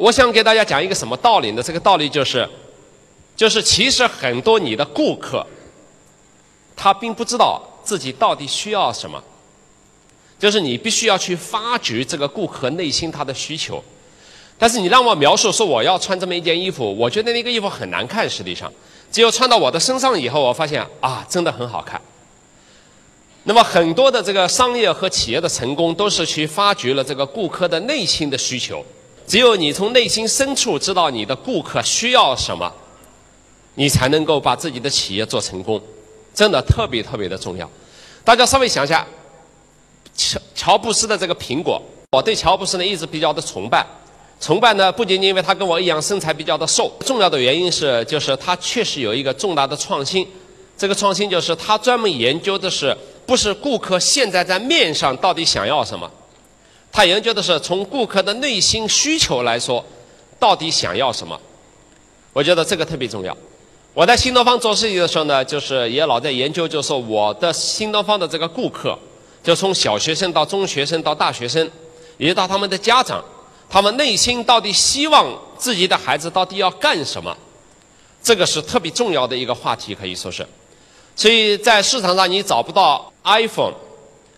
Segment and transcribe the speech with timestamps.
[0.00, 1.62] 我想给大家讲一个什么道理呢？
[1.62, 2.48] 这个道理就是，
[3.36, 5.46] 就是其实很多你的顾客，
[6.76, 9.22] 他并不知道自己到底需要什么，
[10.38, 13.82] 就是你必须要去发掘这个顾客内心他的需求。
[14.58, 18.28] 但是你让我描述说我要穿这么一件衣服，我觉得那个衣服很难看。
[18.28, 18.72] 实际上，
[19.12, 22.00] 只有穿到我的身上以后，我发现啊，真的很好看。
[23.44, 28.84] 那么很多的这个商业和企业的成功，都是去发掘了这个顾客的内心的需求。
[29.28, 32.72] 只有你从内心深处知道你的顾客需要什么，
[33.74, 35.80] 你才能够把自己的企业做成功。
[36.34, 37.68] 真的特别特别的重要。
[38.24, 39.06] 大家稍微想一下，
[40.16, 43.84] 乔乔布斯的这个苹果，我对乔布斯呢一直比较的崇拜。
[44.40, 50.26] 崇拜呢，不仅仅因为他跟我一样身材比较的瘦，重要的原因是，就是他确实有一个重大的创新。
[50.76, 56.08] 这个创新就是他专门研究的是，不是顾客现在在面上到底想要什么，
[56.90, 59.84] 他研究的是从顾客的内心需求来说，
[60.38, 61.40] 到底想要什么。
[62.32, 63.36] 我觉得这个特别重要。
[63.94, 68.96] 我在新东方做事情的时候呢，就是也老在研究，就是说我的新东方的这个顾客，
[69.42, 71.68] 就从小学生到中学生到大学生，
[72.16, 73.24] 以及到他们的家长。
[73.70, 77.36] 他们内心到底希望自己的孩子到底要干什么？
[78.22, 80.46] 这个是特别重要的一个话题，可以说是。
[81.16, 83.74] 所以在市场上你找不到 iPhone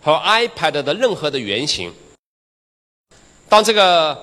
[0.02, 1.92] 和 iPad 的任何的原型。
[3.50, 4.16] 当这个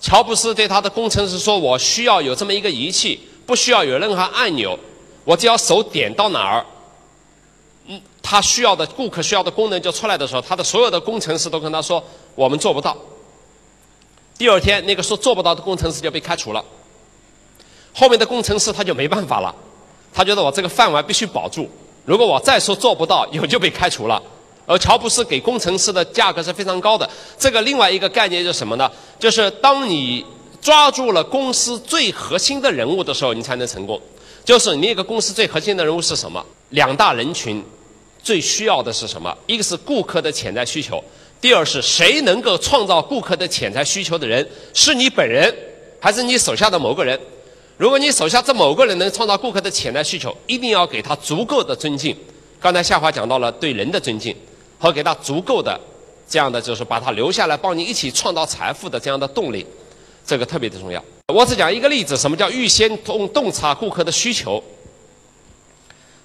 [0.00, 4.76] 乔布斯对他的工程师说：“我需要有这么一个仪器，不需要有任何按钮，
[5.24, 6.66] 我只要手点到哪儿，
[7.86, 12.02] 嗯，他需要的顾客需要的功能就出来的时候，他的所有的工程师都跟他说：
[12.34, 12.96] 我们做不到。”
[14.38, 16.64] 第二天，那个说做不到的工程师就被开除了。
[17.94, 19.54] 后面的工程师他就没办法了，
[20.14, 21.68] 他觉得我这个饭碗必须保住。
[22.06, 24.22] 如果我再说做不到， 以后就被开除了。
[24.66, 27.08] 而乔布斯给工程师的价格是非常高的。
[27.38, 28.90] 这个另外一个概念就是什么呢？
[29.18, 30.24] 就是当你
[30.60, 34.00] 抓住了公司最核心的人物的时候，你才能成功。
[34.44, 36.44] 就是你那个公司最核心的人物是什么？
[36.70, 37.62] 两大人群
[38.22, 39.36] 最需要的是什么？
[39.46, 41.02] 一个是顾客的潜在需求。
[41.40, 44.48] 第二是谁能够创造顾客的潜在需求的人？
[44.74, 45.54] 是你本人，
[46.00, 47.18] 还是你手下的某个人？
[47.76, 52.16] 如果你手下这某个人能创造顾客的潜在需求，一定要给他足够的尊敬。
[52.58, 54.34] 刚才夏华讲到了对人的尊敬，
[54.78, 55.78] 和给他足够的
[56.28, 59.66] 这样的就是把他留下来帮你一起创造财富的这样的动力，
[60.24, 61.02] 这个特别的重要。
[61.32, 64.62] 我只讲一个例子，什么叫预先洞洞察顾客的需求？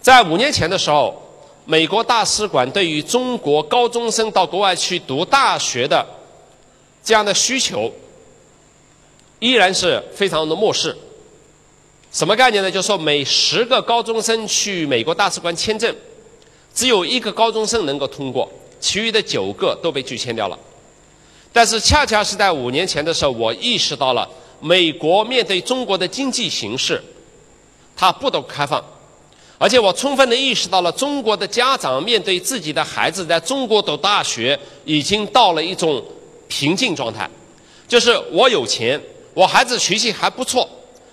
[0.01, 1.27] 在五年前的时候。
[1.63, 6.03] 美国大使馆对于中国高中生到国外去读大学的
[7.03, 7.89] 这样的需求，
[9.37, 10.97] 依然是非常的漠视。
[12.11, 12.69] 什么概念呢？
[12.69, 15.95] 就是说每十个高中生去美国大使馆签证，
[16.73, 18.49] 只有一个高中生能够通过，
[18.79, 20.57] 其余的九个都被拒签掉了。
[21.53, 24.27] 但是恰恰是在五年前的时候，我意识到了
[24.61, 27.03] 美国面对中国的经济形势，
[27.95, 28.83] 它不懂开放。
[29.57, 36.03] 而且我充分地意识到了，中国的家长面对自己的孩子在中国读大学，已经到了一种
[36.47, 37.29] 瓶颈状态。
[37.87, 38.99] 就是我有钱，
[39.35, 40.67] 我孩子学习还不错，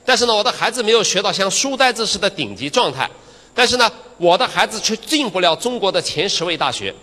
[0.04, 3.10] 但是呢，我的孩子没有学到像书呆子似的顶级状态。
[3.58, 6.94] 但是呢，我的孩子却进不了中国的前十位大学。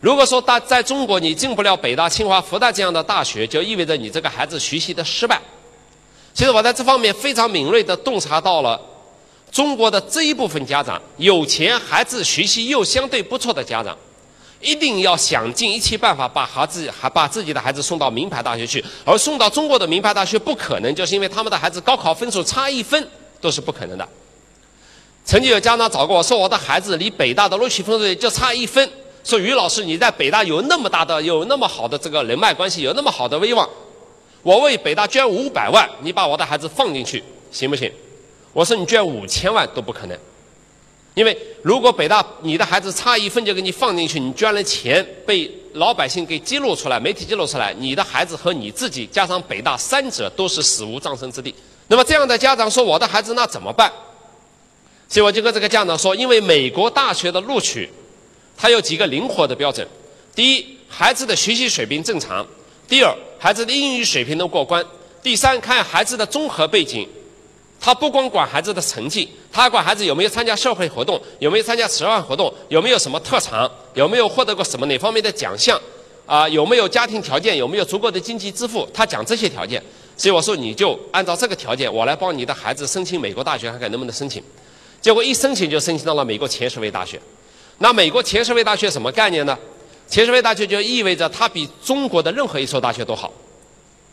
[0.00, 5.40] 如果说大在中国你进不了北大、清华、复旦这样的大学，就意味着你这个孩子学习的失败。
[6.34, 8.80] 其实我在这方面非常敏锐地洞察到了。
[9.52, 13.96] 中国的这一部分家长，有钱孩子学习又相对不错的家长，
[14.60, 23.08] 一定要想尽一切办法把孩子还把自己的孩子送到名牌大学去，而送到中国的名牌大学不可能，就是因为他们的孩子高考分数差一分
[23.40, 24.08] 都是不可能的。
[25.24, 28.88] 曾经有家长找过我说，我的孩子离北大的录取分数就差一分，
[29.22, 33.68] 说于老师你在北大有那么大的有那么好的这个人脉关系，有那么好的威望，
[34.42, 37.22] 我为北大捐五百万，你把我的孩子放进去
[37.52, 37.90] 行不行？
[38.52, 40.18] 我说你捐五千万都不可能，
[41.14, 51.54] 因为如果北大你的孩子差一分就给你放进去，你捐了钱被老百姓给揭露出来，媒体揭露出来，你的孩子和你自己加上北大三者都是死无葬身之地。
[51.86, 53.90] 那么这样的家长说我的孩子那怎么办？
[55.12, 57.86] 所以我就跟这个家长说，因为美国大学的录取，
[58.56, 59.86] 它有几个灵活的标准：
[60.34, 62.42] 第一，孩子的学习水平正常；
[62.88, 64.82] 第二，孩子的英语水平能过关；
[65.22, 67.06] 第三，看孩子的综合背景。
[67.78, 75.78] 他不光管孩子的成绩，他还管孩子有没有参加社会活动，有没有参加慈善活动，有没有什么特长，有没有获得过什么哪方面的奖项，
[76.24, 79.82] 啊，有没有家庭条件，有没有足够的经济支付，他讲这些条件。
[80.16, 84.42] 所以我说你就按照这个条件，我来帮你的孩子申请美国大学，看看能不能申请。
[85.02, 87.20] 结果一申请就申请到了美国前十位大学。
[87.78, 89.58] 那美国前十位大学什么概念呢？
[90.08, 93.32] 前十位大学就意味着它比中国的任何一所大学都好。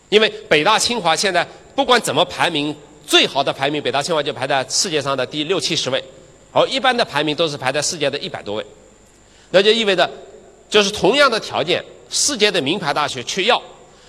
[0.10, 2.76] 因为北大清华现在不管怎么排名，
[3.06, 6.04] 最好的排名北大清华就排在世界上的第六七十位，
[6.52, 8.66] 而一般的排名都是排在世界的一百多位。
[9.52, 10.10] 那就意味着，
[10.68, 13.62] 就是同样的条件，世界的名牌大学缺药。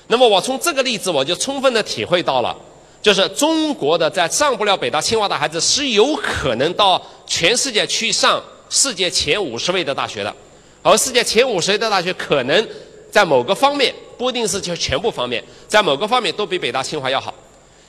[0.06, 2.56] 那么我从这个例子，我就充分的体会到了，
[3.02, 10.34] 就是中国的在上不了北大清华的孩子是有可能到全世界去上世界前五十位的大学的，
[10.82, 12.68] 而世界前五十位的大学可能
[13.10, 17.34] 在某个方面不一定是就全部方面，在某个方面都比北大清华要好。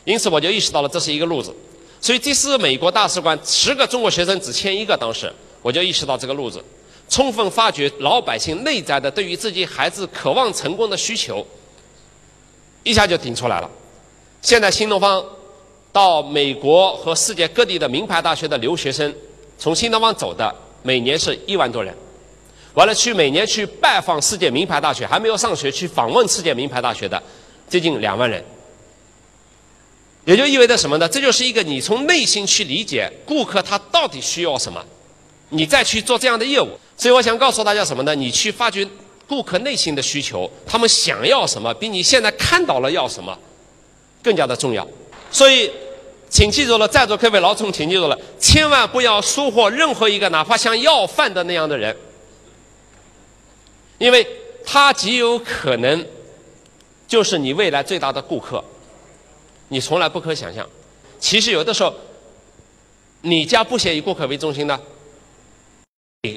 [0.05, 1.53] 因此我就意识到了这是一个路子。
[1.99, 5.31] 所以即使美国大使馆十个中国学生只签一个，当时
[5.61, 6.63] 我就意识到这个路子。
[7.09, 11.45] 充分发掘老百姓内在的对于自己孩子渴望成功的需求，
[12.83, 13.69] 一下就顶出来了。
[14.41, 15.23] 现在新东方
[15.91, 19.13] 到美国和世界各地的名牌大学的留学生，
[19.57, 21.95] 从新东方走的每年是一万多人，
[22.73, 27.21] 完了去每年去拜访世界名牌大学，还没有上学去访问世界名牌大学的
[27.69, 28.43] 接近两万人。
[30.25, 31.07] 也就意味着什么呢？
[31.07, 34.83] 这就是一个你从内心去理解顾客他到底需要什么，
[35.49, 36.69] 你再去做这样的业务。
[36.95, 38.15] 所以我想告诉大家什么呢？
[38.15, 38.87] 你去发掘
[39.27, 43.37] 顾客内心的需求，他们想要什么，比你现在看到了要什么
[44.23, 44.87] 更加的重要。
[45.31, 45.71] 所以，
[46.29, 51.95] 请记住了，在座各位老总，请记住了，千万不要疏忽任何一个哪怕像要饭的那样的人，
[53.97, 54.25] 因为
[54.65, 56.05] 他极有可能
[57.07, 58.63] 就是你未来最大的顾客，
[59.69, 60.67] 你从来不可想象。
[61.19, 61.93] 其实有的时候，
[63.21, 64.79] 你家不先以顾客为中心呢？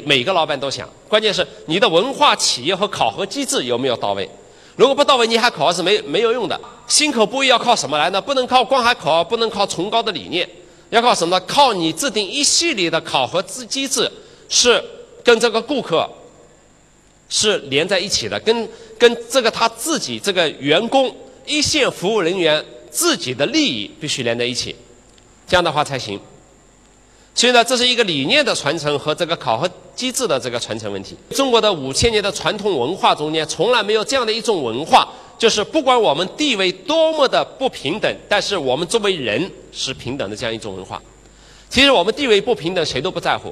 [0.04, 4.28] 每个老板都想，关键是你的文化企业和考核机制有没有到位？
[4.76, 6.61] 如果不到位，你还考是没没有用的。
[6.87, 8.21] 心口不一要靠什么来呢？
[8.21, 10.49] 不能靠光海考，不能靠崇高的理念，
[10.91, 11.38] 要靠什么？
[11.41, 14.11] 靠你制定一系列的考核机机制，
[14.49, 14.82] 是
[15.23, 16.09] 跟这个顾客
[17.29, 18.69] 是连在一起的，跟
[18.99, 21.15] 跟这个他自己这个员工
[21.47, 24.75] 一线服务人员自己的利益必须连在一起，
[25.47, 26.20] 这样的话才行。
[27.36, 31.16] 所以呢，这是一个理念的传承和这个考核机制的这个传承问题。
[31.31, 41.02] 中国的五千年的传统文化中间，从来没有这样的一种文化，就是不管我们地位多么的不平等，但是我们作为人是平等的这样一种文化。
[41.69, 43.48] 其实我们地位不平等，谁都不在乎。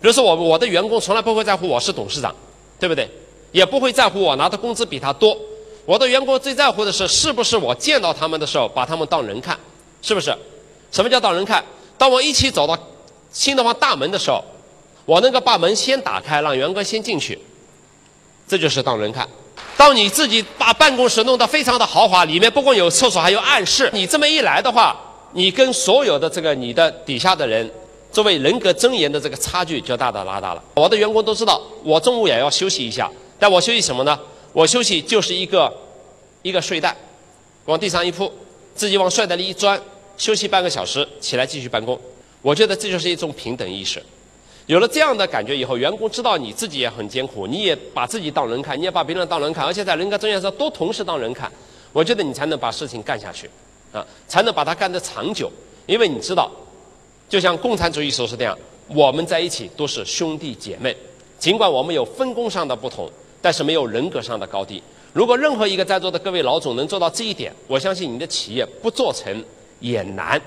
[0.00, 2.34] 比如说，我我的员工从来不会在乎我是董事长，
[2.80, 3.06] 对不对？
[3.52, 5.36] 也不会在乎我拿的工资比他多。
[5.84, 9.58] 我的员工最在乎的是，是不是我见到他们的时候把他们当人看，
[10.00, 10.34] 是不是？
[10.90, 11.62] 什么叫当人看？
[11.98, 12.78] 当我一起走到。
[13.36, 14.42] 新东方大门的时候，
[15.04, 17.38] 我能够把门先打开，让员工先进去，
[18.48, 19.28] 这就是当人看。
[19.76, 24.98] 当你自己把办公室弄得非常的豪华，里面不光有厕所，还有暗室，你这么一来的话，
[25.34, 27.70] 你跟所有的这个你的底下的人，
[28.10, 30.64] 作为人格尊严的这个差距就大大拉大了。
[30.74, 34.18] 我的员工都知道，我中午也要休息一下，但我休息什么呢？
[34.54, 35.70] 我休息就是一个
[36.40, 36.96] 一个睡袋，
[37.66, 38.32] 往地上一铺，
[38.74, 39.78] 自己往睡袋里一钻，
[40.16, 42.00] 休息半个小时，起来继续办公。
[42.46, 44.00] 我觉得这就是一种平等意识，
[44.66, 51.50] 有了这样的感觉以后，员工知道你自己也很艰苦，你也把自己当人看，你也把别人当人看，而且在人格尊严上都同时当人看，
[51.92, 53.50] 我觉得你才能把事情干下去，
[53.90, 55.50] 啊，才能把它干得长久。
[55.86, 56.48] 因为你知道，
[57.28, 58.56] 就像共产主义所说是这样，
[58.86, 60.96] 我们在一起都是兄弟姐妹，
[61.40, 63.10] 尽管我们有分工上的不同，
[63.42, 64.80] 但是没有人格上的高低。
[65.12, 69.44] 如果任何一个在座的各位老总能做到这一点，我相信你的企业不做成
[69.80, 70.40] 也难。